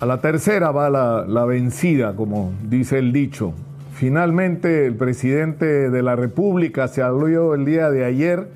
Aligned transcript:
A 0.00 0.06
la 0.06 0.20
tercera 0.20 0.70
va 0.70 0.90
la, 0.90 1.44
vencida, 1.44 2.14
como 2.14 2.52
dice 2.62 3.00
el 3.00 3.12
dicho. 3.12 3.52
Finalmente 3.94 4.86
el 4.86 4.94
presidente 4.94 5.90
de 5.90 6.02
la 6.04 6.14
República 6.14 6.86
se 6.86 7.00
salió 7.00 7.52
el 7.52 7.64
día 7.64 7.90
de 7.90 8.04
ayer 8.04 8.46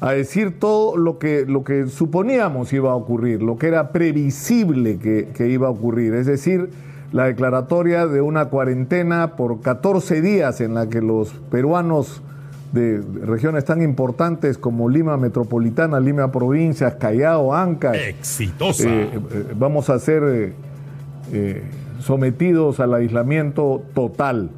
a 0.00 0.12
decir 0.12 0.58
todo 0.58 0.96
lo 0.96 1.18
que, 1.18 1.44
lo 1.44 1.64
que 1.64 1.86
suponíamos 1.88 2.72
iba 2.72 2.92
a 2.92 2.94
ocurrir, 2.94 3.42
lo 3.42 3.58
que 3.58 3.66
era 3.66 3.92
previsible 3.92 4.96
que, 4.96 5.28
que 5.34 5.50
iba 5.50 5.66
a 5.66 5.70
ocurrir, 5.70 6.14
es 6.14 6.24
decir, 6.24 6.70
la 7.12 7.26
declaratoria 7.26 8.06
de 8.06 8.22
una 8.22 8.46
cuarentena 8.46 9.36
por 9.36 9.60
14 9.60 10.22
días 10.22 10.62
en 10.62 10.72
la 10.72 10.88
que 10.88 11.02
los 11.02 11.28
peruanos 11.50 12.22
de 12.72 13.02
regiones 13.26 13.66
tan 13.66 13.82
importantes 13.82 14.56
como 14.56 14.88
Lima 14.88 15.18
Metropolitana, 15.18 16.00
Lima 16.00 16.32
Provincias, 16.32 16.94
Callao, 16.94 17.54
Ancash. 17.54 17.98
Exitosa. 17.98 18.88
Eh, 18.88 19.10
eh, 19.12 19.44
vamos 19.54 19.90
a 19.90 19.98
ser 19.98 20.22
eh, 20.26 20.52
sometidos 22.00 22.80
al 22.80 22.94
aislamiento 22.94 23.82
total. 23.94 24.50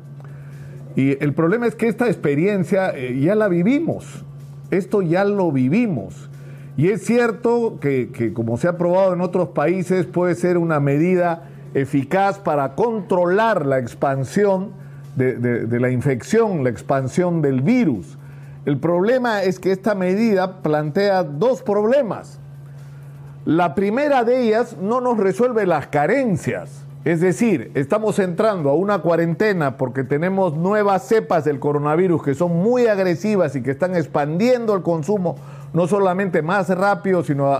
Y 0.96 1.22
el 1.22 1.32
problema 1.32 1.66
es 1.66 1.74
que 1.74 1.88
esta 1.88 2.06
experiencia 2.06 2.92
ya 2.96 3.34
la 3.34 3.48
vivimos. 3.48 4.24
Esto 4.70 5.02
ya 5.02 5.24
lo 5.24 5.52
vivimos. 5.52 6.30
Y 6.76 6.88
es 6.88 7.04
cierto 7.04 7.78
que, 7.80 8.32
como 8.34 8.56
se 8.56 8.68
ha 8.68 8.78
probado 8.78 9.12
en 9.12 9.20
otros 9.20 9.48
países, 9.50 10.06
puede 10.06 10.34
ser 10.34 10.56
una 10.56 10.80
medida 10.80 11.50
eficaz 11.74 12.38
para 12.38 12.74
controlar 12.74 13.66
la 13.66 13.78
expansión 13.78 14.70
de, 15.16 15.78
la 15.78 15.90
infección, 15.90 16.64
la 16.64 16.70
expansión 16.70 17.42
del 17.42 17.60
virus. 17.60 18.18
El 18.64 18.78
problema 18.78 19.42
es 19.42 19.58
que 19.58 19.72
esta 19.72 19.94
medida 19.94 20.62
plantea 20.62 21.24
dos 21.24 21.62
problemas. 21.62 22.40
La 23.44 23.74
primera 23.74 24.22
de 24.22 24.40
ellas 24.40 24.76
no 24.80 25.00
nos 25.00 25.18
resuelve 25.18 25.66
las 25.66 25.88
carencias. 25.88 26.84
Es 27.04 27.20
decir, 27.20 27.72
estamos 27.74 28.20
entrando 28.20 28.70
a 28.70 28.74
una 28.74 29.00
cuarentena 29.00 29.76
porque 29.76 30.04
tenemos 30.04 30.56
nuevas 30.56 31.02
cepas 31.08 31.44
del 31.44 31.58
coronavirus 31.58 32.22
que 32.22 32.34
son 32.36 32.54
muy 32.62 32.86
agresivas 32.86 33.56
y 33.56 33.62
que 33.62 33.72
están 33.72 33.96
expandiendo 33.96 34.74
el 34.76 34.82
consumo 34.82 35.34
no 35.72 35.88
solamente 35.88 36.42
más 36.42 36.68
rápido, 36.68 37.24
sino 37.24 37.52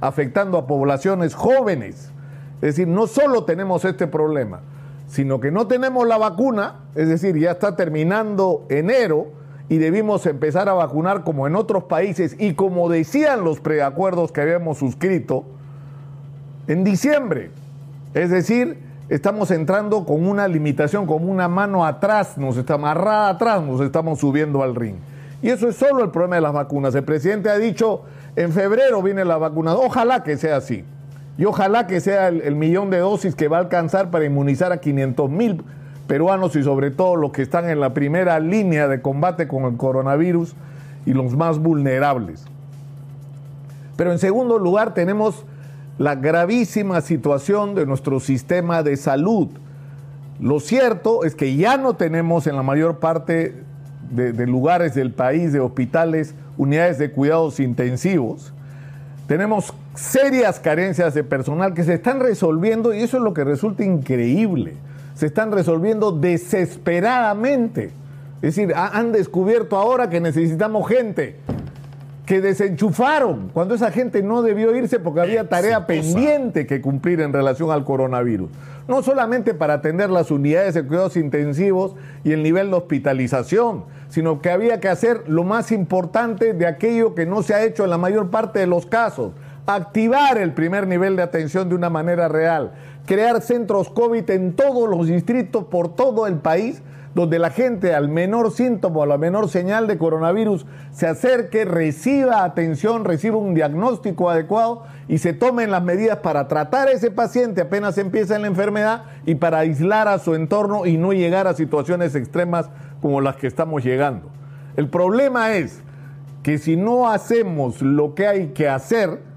afectando 0.00 0.58
a 0.58 0.66
poblaciones 0.66 1.36
jóvenes. 1.36 2.10
Es 2.56 2.74
decir, 2.74 2.88
no 2.88 3.06
solo 3.06 3.44
tenemos 3.44 3.84
este 3.84 4.08
problema, 4.08 4.62
sino 5.06 5.38
que 5.38 5.52
no 5.52 5.68
tenemos 5.68 6.08
la 6.08 6.18
vacuna, 6.18 6.80
es 6.96 7.08
decir, 7.08 7.38
ya 7.38 7.52
está 7.52 7.76
terminando 7.76 8.66
enero 8.68 9.28
y 9.70 9.78
debimos 9.78 10.26
empezar 10.26 10.68
a 10.68 10.72
vacunar 10.72 11.22
como 11.22 11.46
en 11.46 11.54
otros 11.54 11.84
países 11.84 12.34
y 12.40 12.54
como 12.54 12.88
decían 12.88 13.44
los 13.44 13.60
preacuerdos 13.60 14.32
que 14.32 14.40
habíamos 14.40 14.78
suscrito 14.78 15.44
en 16.66 16.82
diciembre. 16.82 17.52
Es 18.12 18.30
decir, 18.30 18.78
estamos 19.08 19.52
entrando 19.52 20.04
con 20.04 20.26
una 20.26 20.48
limitación, 20.48 21.06
con 21.06 21.26
una 21.26 21.46
mano 21.46 21.86
atrás, 21.86 22.36
nos 22.36 22.56
está 22.56 22.74
amarrada 22.74 23.28
atrás, 23.28 23.62
nos 23.62 23.80
estamos 23.80 24.18
subiendo 24.18 24.64
al 24.64 24.74
ring. 24.74 24.96
Y 25.40 25.50
eso 25.50 25.68
es 25.68 25.76
solo 25.76 26.02
el 26.02 26.10
problema 26.10 26.34
de 26.34 26.42
las 26.42 26.52
vacunas. 26.52 26.92
El 26.96 27.04
presidente 27.04 27.48
ha 27.48 27.56
dicho, 27.56 28.02
en 28.34 28.52
febrero 28.52 29.00
viene 29.02 29.24
la 29.24 29.38
vacuna. 29.38 29.74
Ojalá 29.74 30.24
que 30.24 30.36
sea 30.36 30.56
así. 30.56 30.84
Y 31.38 31.44
ojalá 31.44 31.86
que 31.86 32.00
sea 32.00 32.26
el, 32.26 32.40
el 32.40 32.56
millón 32.56 32.90
de 32.90 32.98
dosis 32.98 33.36
que 33.36 33.46
va 33.46 33.58
a 33.58 33.60
alcanzar 33.60 34.10
para 34.10 34.24
inmunizar 34.24 34.72
a 34.72 34.78
500 34.78 35.30
mil 35.30 35.62
peruanos 36.10 36.56
y 36.56 36.64
sobre 36.64 36.90
todo 36.90 37.14
los 37.14 37.30
que 37.30 37.42
están 37.42 37.70
en 37.70 37.78
la 37.78 37.94
primera 37.94 38.40
línea 38.40 38.88
de 38.88 39.00
combate 39.00 39.46
con 39.46 39.62
el 39.66 39.76
coronavirus 39.76 40.56
y 41.06 41.12
los 41.12 41.36
más 41.36 41.60
vulnerables. 41.60 42.46
Pero 43.94 44.10
en 44.10 44.18
segundo 44.18 44.58
lugar 44.58 44.92
tenemos 44.92 45.44
la 45.98 46.16
gravísima 46.16 47.00
situación 47.00 47.76
de 47.76 47.86
nuestro 47.86 48.18
sistema 48.18 48.82
de 48.82 48.96
salud. 48.96 49.50
Lo 50.40 50.58
cierto 50.58 51.22
es 51.22 51.36
que 51.36 51.54
ya 51.54 51.76
no 51.76 51.94
tenemos 51.94 52.48
en 52.48 52.56
la 52.56 52.64
mayor 52.64 52.98
parte 52.98 53.62
de, 54.10 54.46
lugares 54.48 54.96
del 54.96 55.12
país, 55.12 55.52
de 55.52 55.60
hospitales, 55.60 56.34
unidades 56.58 56.98
de 56.98 57.12
cuidados 57.12 57.60
intensivos. 57.60 58.52
Tenemos 59.28 59.72
serias 59.94 60.58
carencias 60.58 61.14
de 61.14 61.22
personal 61.22 61.72
que 61.72 61.84
se 61.84 61.94
están 61.94 62.18
resolviendo 62.18 62.92
y 62.92 62.98
eso 62.98 63.18
es 63.18 63.22
lo 63.22 63.32
que 63.32 63.44
resulta 63.44 63.84
increíble 63.84 64.74
se 65.20 65.26
están 65.26 65.52
resolviendo 65.52 66.12
desesperadamente. 66.12 67.90
Es 68.40 68.56
decir, 68.56 68.72
han 68.74 69.12
descubierto 69.12 69.76
ahora 69.76 70.08
que 70.08 70.18
necesitamos 70.18 70.88
gente 70.88 71.36
que 72.24 72.40
desenchufaron 72.40 73.50
cuando 73.52 73.74
esa 73.74 73.90
gente 73.90 74.22
no 74.22 74.40
debió 74.40 74.74
irse 74.74 74.98
porque 74.98 75.20
había 75.20 75.46
tarea 75.46 75.86
pendiente 75.86 76.66
que 76.66 76.80
cumplir 76.80 77.20
en 77.20 77.34
relación 77.34 77.70
al 77.70 77.84
coronavirus. 77.84 78.48
No 78.88 79.02
solamente 79.02 79.52
para 79.52 79.74
atender 79.74 80.08
las 80.08 80.30
unidades 80.30 80.72
de 80.72 80.86
cuidados 80.86 81.18
intensivos 81.18 81.96
y 82.24 82.32
el 82.32 82.42
nivel 82.42 82.70
de 82.70 82.76
hospitalización, 82.76 83.84
sino 84.08 84.40
que 84.40 84.50
había 84.50 84.80
que 84.80 84.88
hacer 84.88 85.24
lo 85.26 85.44
más 85.44 85.70
importante 85.70 86.54
de 86.54 86.66
aquello 86.66 87.14
que 87.14 87.26
no 87.26 87.42
se 87.42 87.52
ha 87.52 87.62
hecho 87.62 87.84
en 87.84 87.90
la 87.90 87.98
mayor 87.98 88.30
parte 88.30 88.58
de 88.60 88.66
los 88.66 88.86
casos, 88.86 89.32
activar 89.66 90.38
el 90.38 90.52
primer 90.52 90.86
nivel 90.86 91.16
de 91.16 91.22
atención 91.22 91.68
de 91.68 91.74
una 91.74 91.90
manera 91.90 92.28
real, 92.28 92.72
crear 93.06 93.40
centros 93.40 93.90
COVID 93.90 94.28
en 94.30 94.54
todos 94.54 94.88
los 94.88 95.06
distritos 95.06 95.64
por 95.64 95.94
todo 95.94 96.26
el 96.26 96.36
país, 96.36 96.82
donde 97.14 97.40
la 97.40 97.50
gente 97.50 97.92
al 97.92 98.08
menor 98.08 98.52
síntoma 98.52 99.02
a 99.02 99.06
la 99.06 99.18
menor 99.18 99.48
señal 99.48 99.88
de 99.88 99.98
coronavirus 99.98 100.64
se 100.92 101.08
acerque, 101.08 101.64
reciba 101.64 102.44
atención, 102.44 103.04
reciba 103.04 103.36
un 103.36 103.52
diagnóstico 103.52 104.30
adecuado 104.30 104.84
y 105.08 105.18
se 105.18 105.32
tomen 105.32 105.72
las 105.72 105.82
medidas 105.82 106.18
para 106.18 106.46
tratar 106.46 106.86
a 106.86 106.92
ese 106.92 107.10
paciente 107.10 107.62
apenas 107.62 107.98
empieza 107.98 108.38
la 108.38 108.46
enfermedad 108.46 109.04
y 109.26 109.34
para 109.34 109.58
aislar 109.58 110.06
a 110.06 110.20
su 110.20 110.36
entorno 110.36 110.86
y 110.86 110.98
no 110.98 111.12
llegar 111.12 111.48
a 111.48 111.54
situaciones 111.54 112.14
extremas 112.14 112.70
como 113.02 113.20
las 113.20 113.36
que 113.36 113.48
estamos 113.48 113.82
llegando. 113.82 114.28
El 114.76 114.88
problema 114.88 115.54
es 115.54 115.80
que 116.44 116.58
si 116.58 116.76
no 116.76 117.10
hacemos 117.10 117.82
lo 117.82 118.14
que 118.14 118.28
hay 118.28 118.46
que 118.48 118.68
hacer, 118.68 119.29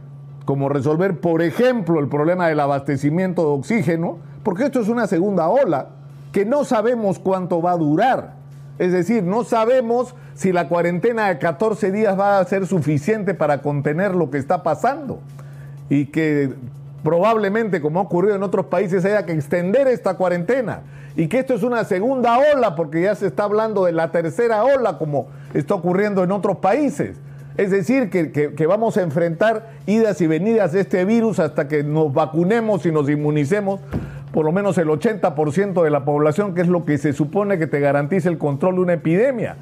como 0.45 0.69
resolver, 0.69 1.19
por 1.19 1.41
ejemplo, 1.41 1.99
el 1.99 2.09
problema 2.09 2.47
del 2.47 2.59
abastecimiento 2.59 3.41
de 3.43 3.59
oxígeno, 3.59 4.17
porque 4.43 4.65
esto 4.65 4.81
es 4.81 4.89
una 4.89 5.07
segunda 5.07 5.47
ola 5.47 5.89
que 6.31 6.45
no 6.45 6.65
sabemos 6.65 7.19
cuánto 7.19 7.61
va 7.61 7.71
a 7.71 7.77
durar. 7.77 8.33
Es 8.79 8.91
decir, 8.91 9.23
no 9.23 9.43
sabemos 9.43 10.15
si 10.33 10.51
la 10.51 10.67
cuarentena 10.67 11.27
de 11.27 11.37
14 11.37 11.91
días 11.91 12.19
va 12.19 12.39
a 12.39 12.45
ser 12.45 12.65
suficiente 12.65 13.33
para 13.33 13.61
contener 13.61 14.15
lo 14.15 14.31
que 14.31 14.39
está 14.39 14.63
pasando. 14.63 15.19
Y 15.89 16.07
que 16.07 16.53
probablemente, 17.03 17.81
como 17.81 17.99
ha 17.99 18.03
ocurrido 18.03 18.35
en 18.35 18.43
otros 18.43 18.65
países, 18.65 19.05
haya 19.05 19.25
que 19.25 19.33
extender 19.33 19.87
esta 19.87 20.15
cuarentena. 20.15 20.81
Y 21.15 21.27
que 21.27 21.39
esto 21.39 21.53
es 21.53 21.61
una 21.61 21.83
segunda 21.83 22.39
ola, 22.55 22.75
porque 22.75 23.03
ya 23.03 23.13
se 23.13 23.27
está 23.27 23.43
hablando 23.43 23.85
de 23.85 23.91
la 23.91 24.11
tercera 24.11 24.63
ola, 24.63 24.97
como 24.97 25.27
está 25.53 25.75
ocurriendo 25.75 26.23
en 26.23 26.31
otros 26.31 26.57
países. 26.57 27.17
Es 27.58 27.69
decir, 27.69 28.09
que, 28.09 28.66
vamos 28.68 28.97
a 28.97 29.03
enfrentar 29.03 29.72
idas 29.86 30.19
y 30.22 30.28
venidas 30.28 30.72
de 30.72 30.81
este 30.81 31.06
virus 31.06 31.40
hasta 31.40 31.68
que 31.68 31.84
nos 31.84 32.12
vacunemos 32.14 32.86
y 32.86 32.91
nos 32.91 33.09
inmunicemos 33.09 33.80
por 34.31 34.46
lo 34.46 34.52
menos 34.52 34.80
el 34.80 34.88
80% 34.88 35.84
de 35.84 35.90
la 35.91 36.06
población, 36.06 36.56
que 36.56 36.62
es 36.62 36.68
lo 36.68 36.86
que 36.86 36.97
se 36.97 37.14
supone 37.14 37.59
que 37.59 37.68
te 37.68 37.80
garantice 37.80 38.30
el 38.30 38.40
control 38.40 38.75
de 38.75 38.81
una 38.81 38.94
epidemia. 38.94 39.58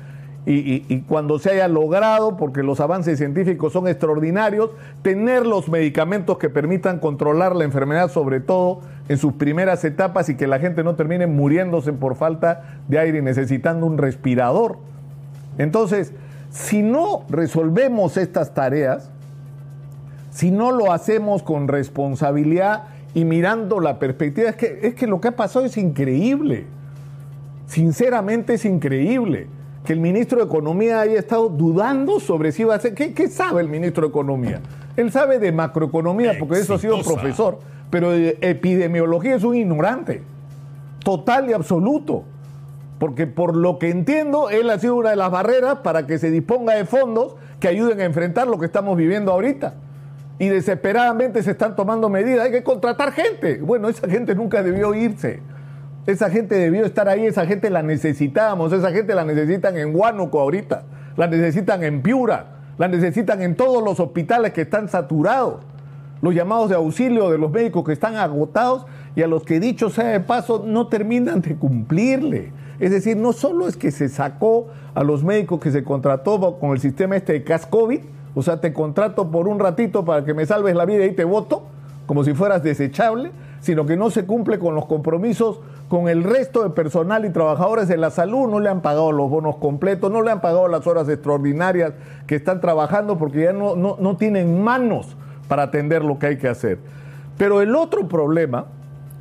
Y, 0.45 0.85
y, 0.87 1.01
cuando 1.01 1.37
se 1.37 1.51
haya 1.51 1.67
logrado, 1.67 2.35
porque 2.37 2.63
los 2.63 2.79
avances 2.79 3.19
científicos 3.19 3.73
son 3.73 3.87
extraordinarios, 3.87 4.71
tener 5.03 5.45
los 5.45 5.69
medicamentos 5.69 6.39
que 6.39 6.49
permitan 6.49 6.99
controlar 6.99 7.55
la 7.55 7.65
enfermedad, 7.65 8.09
sobre 8.09 8.39
todo 8.39 8.79
en 9.07 9.17
sus 9.17 9.33
primeras 9.33 9.83
etapas, 9.83 10.29
y 10.29 10.37
que 10.37 10.47
la 10.47 10.57
gente 10.57 10.83
no 10.83 10.95
termine 10.95 11.27
muriéndose 11.27 11.93
por 11.93 12.15
falta 12.15 12.79
de 12.87 12.97
aire 12.97 13.19
y 13.19 13.21
necesitando 13.21 13.85
un 13.85 13.99
respirador. 13.99 14.77
Entonces, 15.59 16.13
si 16.51 16.81
no 16.81 17.23
resolvemos 17.29 18.17
estas 18.17 18.53
tareas, 18.53 19.09
si 20.31 20.51
no 20.51 20.71
lo 20.71 20.91
hacemos 20.91 21.43
con 21.43 21.67
responsabilidad 21.67 22.83
y 23.13 23.25
mirando 23.25 23.79
la 23.79 23.99
perspectiva, 23.99 24.49
es 24.49 24.55
que, 24.55 24.79
es 24.83 24.95
que 24.95 25.07
lo 25.07 25.19
que 25.19 25.29
ha 25.29 25.35
pasado 25.35 25.65
es 25.65 25.77
increíble. 25.77 26.65
Sinceramente 27.67 28.55
es 28.55 28.65
increíble 28.65 29.47
que 29.85 29.93
el 29.93 29.99
ministro 29.99 30.39
de 30.39 30.45
Economía 30.45 30.99
haya 30.99 31.17
estado 31.17 31.49
dudando 31.49 32.19
sobre 32.19 32.51
si 32.51 32.63
iba 32.63 32.75
a 32.75 32.79
ser. 32.79 32.93
¿Qué, 32.93 33.27
sabe 33.29 33.61
el 33.61 33.69
ministro 33.69 34.03
de 34.03 34.09
Economía? 34.09 34.61
Él 34.97 35.11
sabe 35.11 35.39
de 35.39 35.53
macroeconomía, 35.53 36.33
porque 36.37 36.59
eso 36.59 36.75
ha 36.75 36.79
sido 36.79 37.01
profesor, 37.01 37.59
pero 37.89 38.11
de 38.11 38.37
epidemiología 38.41 39.35
es 39.35 39.43
un 39.43 39.55
ignorante, 39.55 40.21
total 41.03 41.49
y 41.49 41.53
absoluto 41.53 42.25
porque 43.01 43.25
por 43.25 43.55
lo 43.55 43.79
que 43.79 43.89
entiendo, 43.89 44.51
él 44.51 44.69
ha 44.69 44.77
sido 44.77 44.93
una 44.93 45.09
de 45.09 45.15
las 45.15 45.31
barreras 45.31 45.79
para 45.79 46.05
que 46.05 46.19
se 46.19 46.29
disponga 46.29 46.75
de 46.75 46.85
fondos 46.85 47.35
que 47.59 47.67
ayuden 47.67 47.99
a 47.99 48.03
enfrentar 48.03 48.45
lo 48.45 48.59
que 48.59 48.67
estamos 48.67 48.95
viviendo 48.95 49.31
ahorita. 49.31 49.73
Y 50.37 50.49
desesperadamente 50.49 51.41
se 51.41 51.49
están 51.49 51.75
tomando 51.75 52.09
medidas, 52.09 52.45
hay 52.45 52.51
que 52.51 52.61
contratar 52.61 53.11
gente. 53.11 53.57
Bueno, 53.57 53.89
esa 53.89 54.07
gente 54.07 54.35
nunca 54.35 54.61
debió 54.61 54.93
irse. 54.93 55.39
Esa 56.05 56.29
gente 56.29 56.53
debió 56.53 56.85
estar 56.85 57.09
ahí, 57.09 57.25
esa 57.25 57.47
gente 57.47 57.71
la 57.71 57.81
necesitábamos, 57.81 58.71
esa 58.71 58.91
gente 58.91 59.15
la 59.15 59.25
necesitan 59.25 59.77
en 59.77 59.95
Huánuco 59.95 60.39
ahorita, 60.39 60.83
la 61.17 61.25
necesitan 61.25 61.83
en 61.83 62.03
Piura, 62.03 62.49
la 62.77 62.87
necesitan 62.87 63.41
en 63.41 63.55
todos 63.55 63.83
los 63.83 63.99
hospitales 63.99 64.53
que 64.53 64.61
están 64.61 64.89
saturados. 64.89 65.55
los 66.21 66.35
llamados 66.35 66.69
de 66.69 66.75
auxilio 66.75 67.31
de 67.31 67.39
los 67.39 67.49
médicos 67.49 67.83
que 67.83 67.93
están 67.93 68.15
agotados 68.15 68.85
y 69.15 69.23
a 69.23 69.27
los 69.27 69.41
que 69.41 69.59
dicho 69.59 69.89
sea 69.89 70.09
de 70.09 70.19
paso 70.19 70.61
no 70.63 70.85
terminan 70.85 71.41
de 71.41 71.55
cumplirle. 71.55 72.60
Es 72.81 72.89
decir, 72.89 73.15
no 73.15 73.31
solo 73.31 73.67
es 73.67 73.77
que 73.77 73.91
se 73.91 74.09
sacó 74.09 74.69
a 74.95 75.03
los 75.03 75.23
médicos 75.23 75.59
que 75.59 75.69
se 75.69 75.83
contrató 75.83 76.57
con 76.59 76.71
el 76.71 76.79
sistema 76.79 77.15
este 77.15 77.33
de 77.33 77.43
CAS-COVID, 77.43 77.99
o 78.33 78.41
sea, 78.41 78.59
te 78.59 78.73
contrato 78.73 79.29
por 79.29 79.47
un 79.47 79.59
ratito 79.59 80.03
para 80.03 80.25
que 80.25 80.33
me 80.33 80.47
salves 80.47 80.75
la 80.75 80.85
vida 80.85 81.05
y 81.05 81.11
te 81.11 81.23
voto, 81.23 81.61
como 82.07 82.23
si 82.23 82.33
fueras 82.33 82.63
desechable, 82.63 83.33
sino 83.59 83.85
que 83.85 83.95
no 83.97 84.09
se 84.09 84.25
cumple 84.25 84.57
con 84.57 84.73
los 84.73 84.87
compromisos 84.87 85.59
con 85.89 86.09
el 86.09 86.23
resto 86.23 86.63
de 86.63 86.71
personal 86.71 87.23
y 87.23 87.29
trabajadores 87.29 87.87
de 87.87 87.97
la 87.97 88.09
salud, 88.09 88.49
no 88.49 88.59
le 88.59 88.69
han 88.69 88.81
pagado 88.81 89.11
los 89.11 89.29
bonos 89.29 89.57
completos, 89.57 90.11
no 90.11 90.23
le 90.23 90.31
han 90.31 90.41
pagado 90.41 90.67
las 90.67 90.87
horas 90.87 91.07
extraordinarias 91.07 91.93
que 92.25 92.33
están 92.33 92.61
trabajando 92.61 93.19
porque 93.19 93.43
ya 93.43 93.53
no, 93.53 93.75
no, 93.75 93.97
no 93.99 94.17
tienen 94.17 94.63
manos 94.63 95.15
para 95.47 95.63
atender 95.63 96.03
lo 96.03 96.17
que 96.17 96.25
hay 96.25 96.37
que 96.39 96.47
hacer. 96.47 96.79
Pero 97.37 97.61
el 97.61 97.75
otro 97.75 98.07
problema 98.07 98.65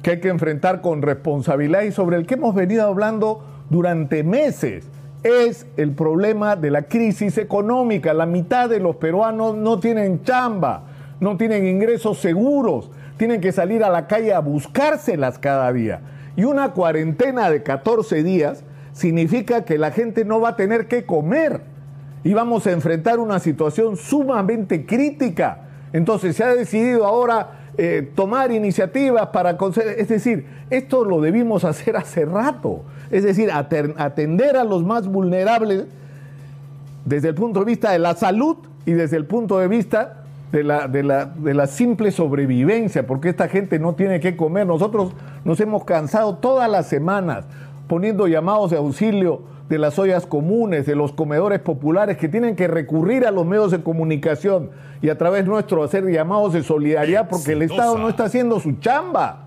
que 0.03 0.13
hay 0.13 0.21
que 0.21 0.29
enfrentar 0.29 0.81
con 0.81 1.03
responsabilidad 1.03 1.83
y 1.83 1.93
sobre 1.93 2.17
el 2.17 2.25
que 2.25 2.35
hemos 2.35 2.55
venido 2.55 2.87
hablando 2.87 3.50
durante 3.71 4.23
meses 4.23 4.87
es 5.23 5.67
el 5.79 5.93
problema 5.93 6.57
de 6.57 6.71
la 6.71 6.83
crisis 6.83 7.39
económica. 7.39 8.13
La 8.13 8.27
mitad 8.27 8.69
de 8.69 8.81
los 8.81 8.97
peruanos 8.97 9.57
no 9.57 9.81
tienen 9.81 10.23
chamba, 10.23 10.85
no 11.21 11.39
tienen 11.39 11.67
ingresos 11.67 12.19
seguros, 12.19 12.91
tienen 13.17 13.41
que 13.41 13.53
salir 13.53 13.83
a 13.83 13.89
la 13.89 14.07
calle 14.07 14.35
a 14.35 14.41
buscárselas 14.41 15.39
cada 15.39 15.73
día. 15.73 16.01
Y 16.37 16.45
una 16.45 16.73
cuarentena 16.73 17.51
de 17.51 17.63
14 17.63 18.23
días 18.23 18.65
significa 18.93 19.65
que 19.65 19.79
la 19.79 19.91
gente 19.91 20.27
no 20.27 20.41
va 20.41 20.51
a 20.51 20.57
tener 20.57 20.89
que 20.89 21.07
comer 21.07 21.63
y 22.25 22.35
vamos 22.35 22.67
a 22.67 22.73
enfrentar 22.73 23.19
una 23.19 23.39
situación 23.39 23.97
sumamente 23.97 24.85
crítica 24.85 25.69
entonces 25.93 26.37
se 26.37 26.45
ha 26.45 26.55
decidido 26.55 27.07
ahora 27.07 27.60
eh, 27.83 28.11
tomar 28.15 28.53
iniciativas 28.53 29.29
para 29.29 29.57
conceder, 29.57 29.99
es 29.99 30.09
decir, 30.09 30.45
esto 30.69 31.03
lo 31.03 31.23
debimos 31.23 31.65
hacer 31.65 31.97
hace 31.97 32.27
rato, 32.27 32.83
es 33.11 33.25
decir, 33.25 33.51
atender 33.51 34.59
a 34.59 34.65
los 34.65 34.85
más 34.85 35.09
vulnerables 35.09 35.87
desde 37.07 37.29
el 37.29 37.35
punto 37.35 37.61
de 37.61 37.65
vista 37.65 37.93
de 37.93 37.99
la 37.99 38.15
salud 38.15 38.59
y 38.85 38.93
desde 38.93 39.17
el 39.17 39.25
punto 39.25 39.59
de 39.59 39.69
vista 39.69 40.25
de 40.53 40.63
la, 40.63 40.89
de 40.89 41.03
la, 41.03 41.25
de 41.25 41.55
la 41.55 41.67
simple 41.67 42.11
sobrevivencia, 42.11 43.07
porque 43.07 43.31
esta 43.31 43.49
gente 43.49 43.79
no 43.79 43.95
tiene 43.95 44.21
que 44.21 44.37
comer. 44.37 44.67
Nosotros 44.67 45.15
nos 45.47 45.59
hemos 45.61 45.85
cansado 45.85 46.35
todas 46.35 46.71
las 46.71 46.87
semanas 46.87 47.47
poniendo 47.89 48.27
llamados 48.27 48.73
de 48.73 48.77
auxilio 48.77 49.41
de 49.71 49.79
las 49.79 50.01
ollas 50.01 50.27
comunes, 50.27 50.85
de 50.85 50.97
los 50.97 51.13
comedores 51.13 51.61
populares 51.61 52.17
que 52.17 52.29
tienen 52.29 52.57
que 52.57 52.67
recurrir 52.67 53.25
a 53.25 53.31
los 53.31 53.47
medios 53.47 53.71
de 53.71 53.81
comunicación 53.81 54.71
y 55.01 55.11
a 55.11 55.17
través 55.17 55.47
nuestro 55.47 55.85
hacer 55.85 56.05
llamados 56.11 56.53
de 56.53 56.65
solidaridad 56.65 57.29
porque 57.29 57.53
el 57.53 57.63
Estado 57.63 57.97
no 57.97 58.09
está 58.09 58.25
haciendo 58.25 58.59
su 58.59 58.73
chamba. 58.81 59.45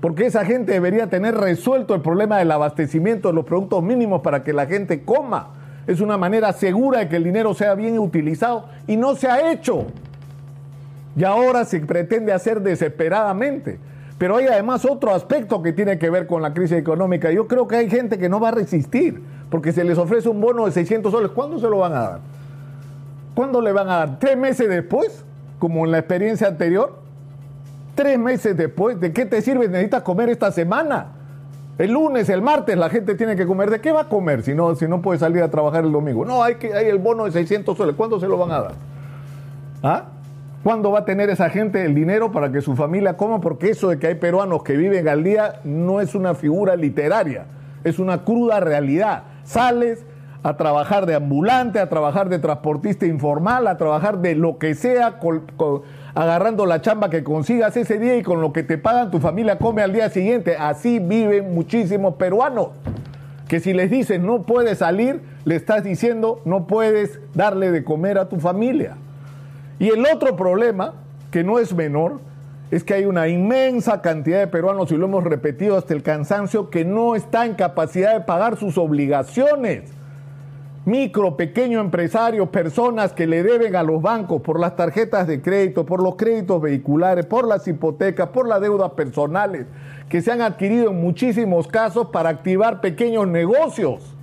Porque 0.00 0.24
esa 0.24 0.46
gente 0.46 0.72
debería 0.72 1.08
tener 1.08 1.34
resuelto 1.36 1.94
el 1.94 2.00
problema 2.00 2.38
del 2.38 2.50
abastecimiento 2.50 3.28
de 3.28 3.34
los 3.34 3.44
productos 3.44 3.82
mínimos 3.82 4.22
para 4.22 4.42
que 4.42 4.54
la 4.54 4.64
gente 4.64 5.02
coma. 5.02 5.50
Es 5.86 6.00
una 6.00 6.16
manera 6.16 6.54
segura 6.54 7.00
de 7.00 7.08
que 7.10 7.16
el 7.16 7.24
dinero 7.24 7.52
sea 7.52 7.74
bien 7.74 7.98
utilizado 7.98 8.64
y 8.86 8.96
no 8.96 9.14
se 9.16 9.28
ha 9.28 9.52
hecho. 9.52 9.84
Y 11.14 11.24
ahora 11.24 11.66
se 11.66 11.80
pretende 11.80 12.32
hacer 12.32 12.62
desesperadamente. 12.62 13.78
Pero 14.20 14.36
hay 14.36 14.48
además 14.48 14.84
otro 14.84 15.14
aspecto 15.14 15.62
que 15.62 15.72
tiene 15.72 15.98
que 15.98 16.10
ver 16.10 16.26
con 16.26 16.42
la 16.42 16.52
crisis 16.52 16.76
económica. 16.76 17.30
Yo 17.30 17.48
creo 17.48 17.66
que 17.66 17.76
hay 17.76 17.88
gente 17.88 18.18
que 18.18 18.28
no 18.28 18.38
va 18.38 18.48
a 18.48 18.50
resistir 18.50 19.22
porque 19.48 19.72
se 19.72 19.82
les 19.82 19.96
ofrece 19.96 20.28
un 20.28 20.42
bono 20.42 20.66
de 20.66 20.72
600 20.72 21.10
soles. 21.10 21.30
¿Cuándo 21.30 21.58
se 21.58 21.66
lo 21.70 21.78
van 21.78 21.94
a 21.94 22.00
dar? 22.00 22.20
¿Cuándo 23.34 23.62
le 23.62 23.72
van 23.72 23.88
a 23.88 23.96
dar? 23.96 24.18
¿Tres 24.18 24.36
meses 24.36 24.68
después? 24.68 25.24
Como 25.58 25.86
en 25.86 25.92
la 25.92 26.00
experiencia 26.00 26.48
anterior. 26.48 26.98
¿Tres 27.94 28.18
meses 28.18 28.54
después? 28.58 29.00
¿De 29.00 29.10
qué 29.14 29.24
te 29.24 29.40
sirve? 29.40 29.68
Necesitas 29.68 30.02
comer 30.02 30.28
esta 30.28 30.52
semana. 30.52 31.12
El 31.78 31.92
lunes, 31.92 32.28
el 32.28 32.42
martes, 32.42 32.76
la 32.76 32.90
gente 32.90 33.14
tiene 33.14 33.36
que 33.36 33.46
comer. 33.46 33.70
¿De 33.70 33.80
qué 33.80 33.90
va 33.90 34.02
a 34.02 34.08
comer 34.10 34.42
si 34.42 34.54
no, 34.54 34.74
si 34.74 34.86
no 34.86 35.00
puede 35.00 35.18
salir 35.18 35.42
a 35.42 35.50
trabajar 35.50 35.82
el 35.82 35.92
domingo? 35.92 36.26
No, 36.26 36.42
hay, 36.42 36.56
que, 36.56 36.74
hay 36.74 36.88
el 36.88 36.98
bono 36.98 37.24
de 37.24 37.32
600 37.32 37.74
soles. 37.74 37.96
¿Cuándo 37.96 38.20
se 38.20 38.28
lo 38.28 38.36
van 38.36 38.50
a 38.50 38.60
dar? 38.60 38.72
¿Ah? 39.82 40.04
¿Cuándo 40.62 40.90
va 40.90 41.00
a 41.00 41.04
tener 41.06 41.30
esa 41.30 41.48
gente 41.48 41.86
el 41.86 41.94
dinero 41.94 42.32
para 42.32 42.52
que 42.52 42.60
su 42.60 42.76
familia 42.76 43.16
coma? 43.16 43.40
Porque 43.40 43.70
eso 43.70 43.88
de 43.88 43.98
que 43.98 44.08
hay 44.08 44.16
peruanos 44.16 44.62
que 44.62 44.76
viven 44.76 45.08
al 45.08 45.24
día 45.24 45.60
no 45.64 46.02
es 46.02 46.14
una 46.14 46.34
figura 46.34 46.76
literaria, 46.76 47.46
es 47.82 47.98
una 47.98 48.24
cruda 48.24 48.60
realidad. 48.60 49.22
Sales 49.44 50.04
a 50.42 50.58
trabajar 50.58 51.06
de 51.06 51.14
ambulante, 51.14 51.78
a 51.78 51.88
trabajar 51.88 52.28
de 52.28 52.38
transportista 52.38 53.06
informal, 53.06 53.66
a 53.68 53.78
trabajar 53.78 54.18
de 54.18 54.34
lo 54.34 54.58
que 54.58 54.74
sea, 54.74 55.18
agarrando 56.14 56.66
la 56.66 56.82
chamba 56.82 57.08
que 57.08 57.24
consigas 57.24 57.74
ese 57.78 57.98
día 57.98 58.18
y 58.18 58.22
con 58.22 58.42
lo 58.42 58.52
que 58.52 58.62
te 58.62 58.76
pagan 58.76 59.10
tu 59.10 59.18
familia 59.18 59.56
come 59.56 59.80
al 59.80 59.94
día 59.94 60.10
siguiente. 60.10 60.56
Así 60.58 60.98
viven 60.98 61.54
muchísimos 61.54 62.16
peruanos. 62.16 62.68
Que 63.48 63.60
si 63.60 63.72
les 63.72 63.90
dices 63.90 64.20
no 64.20 64.42
puedes 64.42 64.78
salir, 64.78 65.22
le 65.46 65.56
estás 65.56 65.84
diciendo 65.84 66.42
no 66.44 66.66
puedes 66.66 67.18
darle 67.32 67.70
de 67.70 67.82
comer 67.82 68.18
a 68.18 68.28
tu 68.28 68.40
familia. 68.40 68.96
Y 69.80 69.88
el 69.88 70.04
otro 70.06 70.36
problema, 70.36 70.92
que 71.30 71.42
no 71.42 71.58
es 71.58 71.74
menor, 71.74 72.20
es 72.70 72.84
que 72.84 72.92
hay 72.94 73.06
una 73.06 73.28
inmensa 73.28 74.02
cantidad 74.02 74.38
de 74.38 74.46
peruanos, 74.46 74.92
y 74.92 74.96
lo 74.96 75.06
hemos 75.06 75.24
repetido 75.24 75.76
hasta 75.76 75.94
el 75.94 76.02
cansancio, 76.02 76.68
que 76.68 76.84
no 76.84 77.16
está 77.16 77.46
en 77.46 77.54
capacidad 77.54 78.12
de 78.12 78.20
pagar 78.20 78.58
sus 78.58 78.76
obligaciones. 78.76 79.90
Micro, 80.84 81.34
pequeño 81.36 81.80
empresario, 81.80 82.50
personas 82.50 83.14
que 83.14 83.26
le 83.26 83.42
deben 83.42 83.74
a 83.74 83.82
los 83.82 84.02
bancos 84.02 84.42
por 84.42 84.60
las 84.60 84.76
tarjetas 84.76 85.26
de 85.26 85.40
crédito, 85.40 85.86
por 85.86 86.02
los 86.02 86.16
créditos 86.16 86.60
vehiculares, 86.60 87.24
por 87.24 87.48
las 87.48 87.66
hipotecas, 87.66 88.28
por 88.28 88.46
las 88.46 88.60
deudas 88.60 88.90
personales, 88.90 89.66
que 90.10 90.20
se 90.20 90.30
han 90.30 90.42
adquirido 90.42 90.90
en 90.90 91.00
muchísimos 91.00 91.66
casos 91.68 92.08
para 92.08 92.28
activar 92.28 92.82
pequeños 92.82 93.26
negocios. 93.26 94.14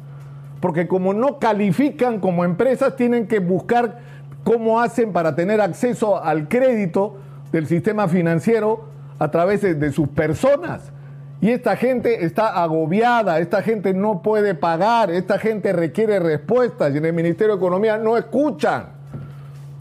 Porque 0.62 0.88
como 0.88 1.16
no 1.16 1.40
califican 1.40 2.20
como 2.20 2.46
empresas, 2.46 2.96
tienen 2.96 3.28
que 3.28 3.40
buscar 3.40 4.00
cómo 4.44 4.80
hacen 4.80 5.12
para 5.14 5.36
tener 5.36 5.62
acceso 5.62 6.22
al 6.22 6.48
crédito 6.48 7.18
del 7.52 7.68
sistema 7.68 8.08
financiero 8.08 8.86
a 9.20 9.32
través 9.32 9.62
de, 9.62 9.92
sus 9.92 10.08
personas. 10.10 10.92
Y 11.40 11.52
esta 11.52 11.76
gente 11.76 12.26
está 12.26 12.62
agobiada, 12.62 13.40
esta 13.40 13.62
gente 13.62 13.94
no 13.94 14.22
puede 14.22 14.56
pagar, 14.56 15.12
esta 15.12 15.38
gente 15.38 15.72
requiere 15.72 16.20
respuestas 16.20 16.94
y 16.94 16.98
en 16.98 17.06
el 17.06 17.14
Ministerio 17.14 17.54
de 17.54 17.60
Economía 17.60 17.98
no 17.98 18.18
escuchan. 18.18 18.98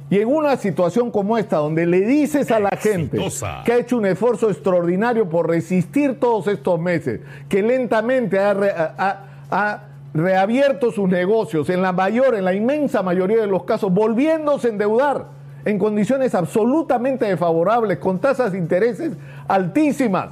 Y 0.09 0.21
en 0.21 0.29
una 0.29 0.57
situación 0.57 1.11
como 1.11 1.37
esta, 1.37 1.57
donde 1.57 1.85
le 1.85 2.01
dices 2.01 2.51
a 2.51 2.61
la 2.61 2.71
gente 2.71 3.19
que 3.65 3.73
ha 3.73 3.79
hecho 3.79 3.97
un 3.97 4.07
esfuerzo 4.07 4.51
extraordinario 4.51 5.29
por 5.29 5.49
resistir 5.49 6.21
todos 6.21 6.47
estos 6.47 6.79
meses, 6.79 7.21
que 7.49 7.63
lentamente 7.63 8.39
ha 8.39 9.81
reabierto 10.17 10.91
sus 10.93 11.09
negocios, 11.09 11.69
en 11.71 11.83
la 11.83 11.93
mayor, 11.93 12.35
en 12.35 12.45
la 12.45 12.55
inmensa 12.55 13.03
mayoría 13.03 13.41
de 13.41 13.47
los 13.47 13.65
casos, 13.65 13.93
volviéndose 13.93 14.69
a 14.69 14.71
endeudar 14.71 15.27
en 15.65 15.79
condiciones 15.79 16.35
absolutamente 16.35 17.27
desfavorables, 17.27 17.99
con 17.99 18.19
tasas 18.21 18.53
de 18.53 18.59
intereses 18.59 19.13
altísimas, 19.49 20.31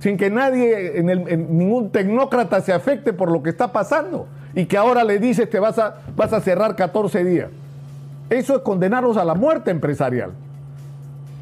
sin 0.00 0.16
que 0.16 0.30
nadie, 0.30 0.98
en 0.98 1.58
ningún 1.58 1.90
tecnócrata 1.90 2.60
se 2.60 2.72
afecte 2.72 3.12
por 3.12 3.30
lo 3.30 3.42
que 3.42 3.50
está 3.50 3.72
pasando, 3.72 4.26
y 4.54 4.66
que 4.66 4.76
ahora 4.76 5.04
le 5.04 5.18
dices 5.18 5.48
te 5.48 5.58
vas 5.58 5.78
a, 5.78 5.96
vas 6.16 6.32
a 6.32 6.40
cerrar 6.40 6.76
14 6.76 7.24
días. 7.24 7.50
Eso 8.30 8.56
es 8.56 8.62
condenarlos 8.62 9.16
a 9.16 9.24
la 9.24 9.34
muerte 9.34 9.70
empresarial. 9.70 10.32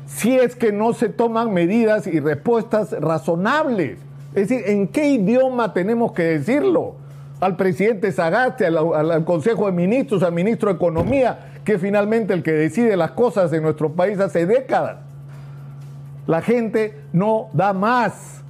Si 0.07 0.37
es 0.37 0.57
que 0.57 0.73
no 0.73 0.93
se 0.93 1.09
toman 1.09 1.53
medidas 1.53 2.07
y 2.07 2.21
respuestas 2.21 2.93
razonables. 2.93 3.99
Es 4.35 4.49
decir, 4.49 4.65
¿en 4.67 4.89
qué 4.89 5.09
idioma 5.09 5.73
tenemos 5.73 6.13
que 6.13 6.23
decirlo? 6.23 6.97
Al 7.43 7.57
presidente 7.57 8.13
Sagasti, 8.13 8.63
al, 8.63 9.25
Consejo 9.25 9.67
de 9.67 9.73
Ministros, 9.73 10.23
al 10.23 10.33
ministro 10.33 10.69
de 10.69 10.77
Economía, 10.77 11.55
que 11.65 11.77
finalmente 11.77 12.35
el 12.35 12.45
que 12.45 12.53
decide 12.53 12.97
las 12.97 13.11
cosas 13.11 13.51
de 13.51 13.61
nuestro 13.61 13.95
país 13.95 14.21
hace 14.21 14.47
décadas. 14.47 14.99
La 16.29 16.41
gente 16.41 16.95
no 17.13 17.49
da 17.53 17.73
más, 17.73 18.43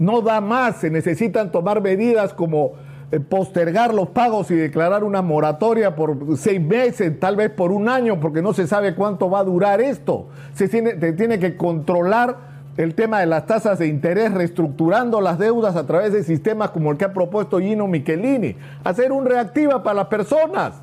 no 0.00 0.22
da 0.22 0.40
más, 0.40 0.78
se 0.78 0.90
necesitan 0.90 1.52
tomar 1.52 1.80
medidas 1.80 2.34
como 2.34 2.72
eh, 3.12 3.20
postergar 3.20 3.94
los 3.94 4.08
pagos 4.08 4.50
y 4.50 4.56
declarar 4.56 5.04
una 5.04 5.22
moratoria 5.22 5.94
por 5.94 6.36
seis 6.36 6.60
meses, 6.60 7.20
tal 7.20 7.36
vez 7.36 7.48
por 7.48 7.70
un 7.70 7.88
año, 7.88 8.18
porque 8.18 8.42
no 8.42 8.52
se 8.52 8.66
sabe 8.66 8.96
cuánto 8.96 9.30
va 9.30 9.38
a 9.38 9.44
durar 9.44 9.80
esto. 9.80 10.26
Se 10.54 10.68
tiene 10.68 11.38
que 11.38 11.56
controlar 11.56 12.51
el 12.76 12.94
tema 12.94 13.20
de 13.20 13.26
las 13.26 13.46
tasas 13.46 13.78
de 13.78 13.86
interés, 13.86 14.32
reestructurando 14.32 15.20
las 15.20 15.38
deudas 15.38 15.76
a 15.76 15.86
través 15.86 16.12
de 16.12 16.22
sistemas 16.22 16.70
como 16.70 16.90
el 16.90 16.96
que 16.96 17.04
ha 17.04 17.12
propuesto 17.12 17.58
Gino 17.58 17.86
Michelini, 17.86 18.56
hacer 18.84 19.12
un 19.12 19.26
reactiva 19.26 19.82
para 19.82 19.94
las 19.94 20.06
personas 20.06 20.74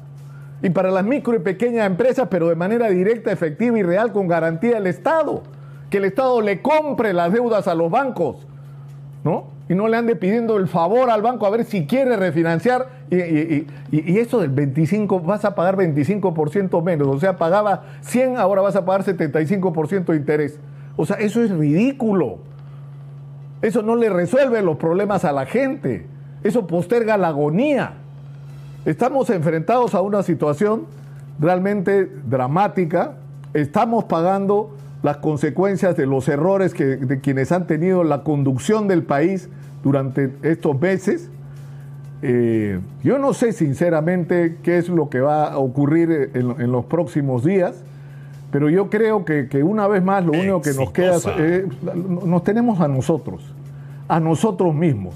y 0.61 0.69
para 0.69 0.91
las 0.91 1.03
micro 1.03 1.35
y 1.35 1.39
pequeñas 1.39 1.87
empresas, 1.87 2.27
pero 2.29 2.49
de 2.49 2.55
manera 2.55 2.89
directa, 2.89 3.31
efectiva 3.31 3.79
y 3.79 3.83
real 3.83 4.11
con 4.11 4.27
garantía 4.27 4.75
del 4.75 4.87
Estado, 4.87 5.41
que 5.89 5.97
el 5.97 6.05
Estado 6.05 6.41
le 6.41 6.61
compre 6.61 7.13
las 7.13 7.33
deudas 7.33 7.67
a 7.67 7.75
los 7.75 7.89
bancos 7.89 8.45
¿no? 9.23 9.45
Y 9.67 9.75
no 9.75 9.87
le 9.87 9.97
ande 9.97 10.15
pidiendo 10.15 10.57
el 10.57 10.67
favor 10.67 11.09
al 11.09 11.21
banco 11.21 11.45
a 11.45 11.49
ver 11.49 11.63
si 11.63 11.85
quiere 11.85 12.17
refinanciar 12.17 12.87
y, 13.11 13.65
eso 13.91 14.39
del 14.39 14.49
25, 14.49 15.19
vas 15.19 15.45
a 15.45 15.53
pagar 15.55 15.75
25% 15.75 16.81
menos, 16.83 17.07
o 17.07 17.19
sea, 17.19 17.37
pagaba 17.37 17.83
100, 18.01 18.37
ahora 18.37 18.61
vas 18.61 18.75
a 18.75 18.85
pagar 18.85 19.03
75% 19.03 20.05
de 20.05 20.15
interés. 20.15 20.59
O 21.01 21.05
sea, 21.05 21.15
eso 21.15 21.41
es 21.41 21.49
ridículo. 21.49 22.39
Eso 23.61 23.81
no 23.81 23.95
le 23.95 24.09
resuelve 24.09 24.61
los 24.61 24.75
problemas 24.75 25.23
a 25.23 25.31
la 25.31 25.45
gente. 25.45 26.05
Eso 26.43 26.67
posterga 26.67 27.15
la 27.17 27.29
agonía. 27.29 27.93
Estamos 28.83 29.29
enfrentados 29.29 29.95
a 29.95 30.01
una 30.01 30.23
situación 30.23 30.87
realmente 31.39 32.11
dramática. 32.25 33.13
Estamos 33.53 34.03
pagando 34.03 34.75
las 35.01 35.15
consecuencias 35.19 35.95
de 35.95 36.05
los 36.05 36.27
errores 36.27 36.73
que, 36.73 36.97
de 36.97 37.21
quienes 37.21 37.53
han 37.53 37.65
tenido 37.65 38.03
la 38.03 38.23
conducción 38.23 38.89
del 38.89 39.03
país 39.03 39.47
durante 39.81 40.33
estos 40.41 40.81
meses. 40.81 41.29
Eh, 42.21 42.77
yo 43.05 43.19
no 43.19 43.33
sé 43.33 43.53
sinceramente 43.53 44.57
qué 44.63 44.77
es 44.77 44.89
lo 44.89 45.09
que 45.09 45.21
va 45.21 45.45
a 45.45 45.59
ocurrir 45.59 46.31
en, 46.33 46.73
los 46.73 46.83
próximos 46.83 47.45
días, 47.45 47.85
pero 48.51 48.69
yo 48.69 48.89
creo 48.89 49.25
que, 49.25 49.47
una 49.63 49.87
vez 49.87 50.03
más 50.03 50.25
lo 50.25 50.31
único 50.31 50.61
que 50.61 50.73
nos 50.73 50.91
queda 50.91 51.17
es, 51.37 51.65
nos 51.83 52.43
tenemos 52.43 52.79
a 52.81 52.87
nosotros, 52.87 53.41
a 54.07 54.19
nosotros 54.19 54.73
mismos, 54.73 55.15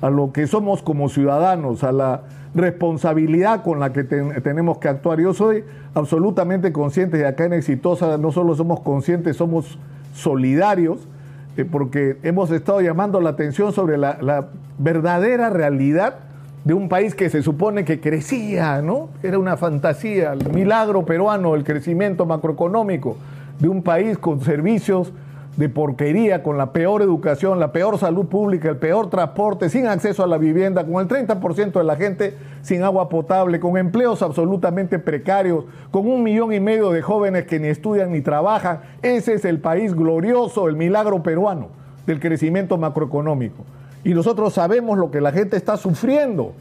a 0.00 0.10
lo 0.10 0.32
que 0.32 0.46
somos 0.46 0.82
como 0.82 1.08
ciudadanos, 1.08 1.82
a 1.82 1.92
la 1.92 2.22
responsabilidad 2.54 3.62
con 3.62 3.80
la 3.80 3.92
que 3.92 4.04
tenemos 4.04 4.78
que 4.78 4.88
actuar. 4.88 5.20
Yo 5.20 5.34
soy 5.34 5.64
absolutamente 5.94 6.72
consciente 6.72 7.18
de 7.18 7.26
acá 7.26 7.44
en 7.44 7.52
Exitosa 7.54 8.16
no 8.18 8.32
solo 8.32 8.54
somos 8.54 8.80
conscientes, 8.80 9.36
somos 9.36 9.78
solidarios, 10.14 11.08
eh, 11.56 11.64
porque 11.64 12.18
hemos 12.22 12.50
estado 12.50 12.80
llamando 12.80 13.20
la 13.20 13.30
atención 13.30 13.72
sobre 13.72 13.98
la, 13.98 14.48
verdadera 14.78 15.50
realidad 15.50 16.20
de 16.68 16.74
un 16.74 16.90
país 16.90 17.14
que 17.14 17.30
se 17.30 17.42
supone 17.42 17.86
que 17.86 17.98
crecía, 17.98 18.82
¿no? 18.82 19.08
Era 19.22 19.38
una 19.38 19.56
fantasía, 19.56 20.34
el 20.34 20.52
milagro 20.52 21.06
peruano, 21.06 21.54
el 21.54 21.64
crecimiento 21.64 22.26
macroeconómico 22.26 23.16
de 23.58 23.70
un 23.70 23.82
país 23.82 24.18
con 24.18 24.42
servicios 24.42 25.14
de 25.56 25.70
porquería, 25.70 26.42
con 26.42 26.58
la 26.58 26.74
peor 26.74 27.00
educación, 27.00 27.58
la 27.58 27.72
peor 27.72 27.96
salud 27.96 28.26
pública, 28.26 28.68
el 28.68 28.76
peor 28.76 29.08
transporte, 29.08 29.70
sin 29.70 29.86
acceso 29.86 30.22
a 30.22 30.26
la 30.26 30.36
vivienda, 30.36 30.84
con 30.84 30.96
el 31.00 31.08
30% 31.08 31.72
de 31.72 31.84
la 31.84 31.96
gente 31.96 32.34
sin 32.60 32.82
agua 32.82 33.08
potable, 33.08 33.60
con 33.60 33.78
empleos 33.78 34.20
absolutamente 34.20 34.98
precarios, 34.98 35.64
con 35.90 36.06
un 36.06 36.22
millón 36.22 36.52
y 36.52 36.60
medio 36.60 36.90
de 36.90 37.00
jóvenes 37.00 37.46
que 37.46 37.58
ni 37.58 37.68
estudian 37.68 38.12
ni 38.12 38.20
trabajan. 38.20 38.80
Ese 39.00 39.32
es 39.32 39.46
el 39.46 39.58
país 39.58 39.94
glorioso, 39.94 40.68
el 40.68 40.76
milagro 40.76 41.22
peruano 41.22 41.68
del 42.04 42.20
crecimiento 42.20 42.76
macroeconómico. 42.76 43.64
Y 44.04 44.14
nosotros 44.14 44.54
sabemos 44.54 44.98
lo 44.98 45.10
que 45.10 45.20
la 45.20 45.32
gente 45.32 45.56
está 45.56 45.76
sufriendo, 45.76 46.52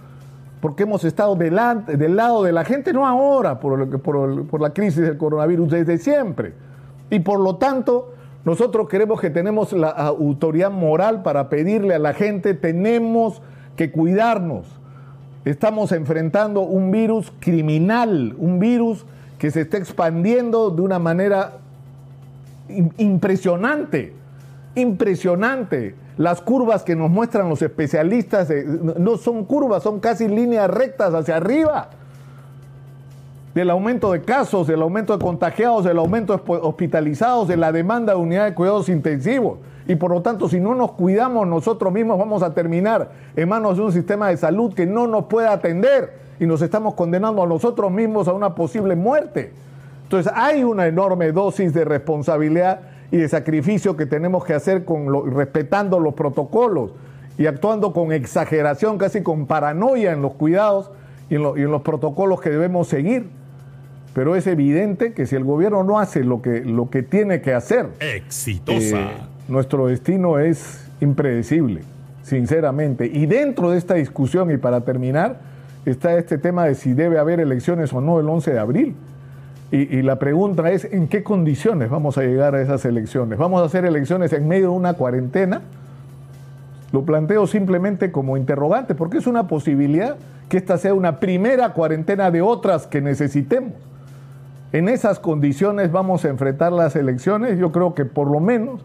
porque 0.62 0.84
hemos 0.84 1.03
estado 1.03 1.36
delante, 1.36 1.98
del 1.98 2.15
lado 2.15 2.44
de 2.44 2.51
la 2.51 2.65
gente, 2.65 2.94
no 2.94 3.08
ahora 3.08 3.60
por, 3.60 4.62
la 4.62 4.74
crisis 4.74 5.01
del 5.01 5.17
coronavirus, 5.17 5.70
desde 5.70 5.98
siempre. 5.98 6.53
Y 7.10 7.20
por 7.20 7.39
lo 7.39 7.58
tanto, 7.58 8.13
nosotros 8.44 8.88
creemos 8.89 9.22
que 9.22 9.29
tenemos 9.29 9.72
la 9.74 9.89
autoridad 9.89 10.72
moral 10.72 11.22
para 11.22 11.50
pedirle 11.50 11.96
a 11.96 12.00
la 12.00 12.13
gente, 12.13 12.53
tenemos 12.53 13.41
que 13.75 13.91
cuidarnos. 13.91 14.65
Estamos 15.46 15.91
enfrentando 15.91 16.62
un 16.62 16.91
virus 16.91 17.32
criminal, 17.39 18.36
un 18.38 18.60
virus 18.60 19.06
que 19.38 19.51
se 19.51 19.62
está 19.62 19.77
expandiendo 19.77 20.72
de 20.72 20.82
una 20.82 21.00
manera 21.00 21.60
impresionante, 22.98 24.13
impresionante. 24.75 25.96
Las 26.17 26.41
curvas 26.41 26.83
que 26.83 26.95
nos 26.95 27.09
muestran 27.09 27.47
los 27.47 27.62
especialistas 27.62 28.50
eh, 28.50 28.65
no 28.65 29.17
son 29.17 29.45
curvas, 29.45 29.83
son 29.83 30.00
casi 30.00 30.27
líneas 30.27 30.69
rectas 30.69 31.13
hacia 31.13 31.36
arriba 31.36 31.89
del 33.57 33.71
aumento 33.71 34.12
de 34.12 34.21
casos, 34.21 34.67
del 34.67 34.83
aumento 34.83 35.17
de 35.17 35.24
contagiados, 35.24 35.83
del 35.83 35.97
aumento 35.97 36.38
de 36.38 36.43
hospitalizados, 36.62 37.47
de 37.47 37.57
la 37.57 37.71
demanda 37.71 38.13
de 38.13 38.19
unidades 38.19 38.51
de 38.51 38.55
cuidados 38.55 38.88
intensivos. 38.88 39.57
Y 39.88 39.95
por 39.95 40.12
lo 40.12 40.21
tanto, 40.21 40.47
si 40.47 40.59
no 40.59 40.75
nos 40.75 40.91
cuidamos 40.91 41.47
nosotros 41.47 41.91
mismos, 41.91 42.19
vamos 42.19 42.43
a 42.43 42.53
terminar 42.53 43.09
en 43.36 43.50
manos 43.50 43.77
de 43.77 43.83
un 43.83 43.91
sistema 43.91 44.29
de 44.29 44.38
salud 44.38 44.74
que 44.74 44.86
no 44.86 45.07
nos 45.07 45.25
pueda 45.25 45.53
atender 45.53 46.19
y 46.39 46.45
nos 46.45 46.62
estamos 46.62 46.93
condenando 46.93 47.41
a 47.41 47.47
nosotros 47.47 47.91
mismos 47.91 48.27
a 48.27 48.33
una 48.33 48.53
posible 48.53 48.95
muerte. 48.95 49.53
Entonces, 50.03 50.31
hay 50.36 50.63
una 50.63 50.86
enorme 50.86 51.31
dosis 51.31 51.74
de 51.74 51.83
responsabilidad 51.83 52.81
y 53.12 53.18
de 53.18 53.30
sacrificio 53.30 53.96
que 53.96 54.06
tenemos 54.06 54.44
que 54.46 54.54
hacer 54.54 54.86
con 54.86 55.34
respetando 55.34 56.00
los 56.00 56.14
protocolos 56.14 56.92
y 57.38 57.46
actuando 57.46 57.94
con 57.94 58.12
exageración, 58.12 58.98
casi 58.98 59.22
con 59.22 59.48
paranoia 59.48 60.12
en 60.12 60.22
los 60.22 60.34
cuidados 60.34 60.92
y 61.30 61.36
en 61.36 61.72
los 61.72 61.82
protocolos 61.82 62.42
que 62.42 62.50
debemos 62.50 62.88
seguir 62.88 63.30
pero 64.18 64.36
es 64.36 64.48
evidente 64.48 65.14
que 65.14 65.28
si 65.28 65.36
el 65.36 65.44
gobierno 65.44 65.84
no 65.84 66.00
hace 66.00 66.24
lo 66.24 66.42
que, 66.42 66.62
lo 66.62 66.90
que 66.90 67.04
tiene 67.04 67.40
que 67.40 67.54
hacer, 67.54 67.90
exitosa. 68.00 68.98
Eh, 68.98 69.18
nuestro 69.48 69.86
destino 69.86 70.40
es 70.40 70.90
impredecible, 71.02 71.82
sinceramente. 72.24 73.06
Y 73.06 73.28
dentro 73.28 73.70
de 73.70 73.78
esta 73.78 73.94
discusión, 73.94 74.50
y 74.50 74.58
para 74.58 74.82
terminar, 74.82 75.40
está 75.86 76.18
este 76.18 76.40
tema 76.40 76.66
de 76.66 76.74
si 76.74 76.94
debe 76.94 77.20
haber 77.20 77.40
elecciones 77.40 77.94
o 77.94 78.02
no 78.02 78.20
el 78.20 78.28
11 78.28 78.54
de 78.54 78.58
abril. 78.60 78.96
Y, 79.69 80.01
la 80.01 80.17
pregunta 80.17 80.71
es, 80.71 80.86
¿en 80.86 81.09
qué 81.09 81.24
condiciones 81.24 81.89
vamos 81.89 82.17
a 82.17 82.21
llegar 82.21 82.55
a 82.55 82.62
esas 82.62 82.86
elecciones? 82.86 83.38
¿Vamos 83.38 83.62
a 83.62 83.65
hacer 83.65 83.83
elecciones 83.83 84.31
en 84.31 84.47
medio 84.47 84.69
de 84.71 84.77
una 84.77 84.93
cuarentena? 84.93 85.62
Lo 86.93 87.03
planteo 87.03 87.47
simplemente 87.47 88.09
como 88.09 88.38
interrogante, 88.38 88.95
porque 88.95 89.17
es 89.17 89.27
una 89.27 89.50
posibilidad 89.50 90.15
que 90.47 90.55
esta 90.55 90.77
sea 90.77 90.93
una 90.93 91.19
primera 91.19 91.74
cuarentena 91.74 92.31
de 92.31 92.41
otras 92.41 92.88
que 92.88 93.01
necesitemos. 93.01 93.74
En 94.71 94.88
esas 94.88 95.19
condiciones 95.19 95.91
vamos 95.91 96.24
a 96.24 96.29
enfrentar 96.29 96.71
las 96.71 96.95
elecciones. 96.95 97.59
Yo 97.59 97.74
creo 97.74 97.93
que 97.93 98.05
por 98.05 98.31
lo 98.31 98.39
menos 98.39 98.79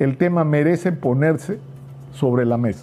el 0.00 0.16
tema 0.16 0.42
merece 0.44 0.90
ponerse 0.90 1.60
sobre 2.12 2.44
la 2.44 2.56
mesa. 2.56 2.82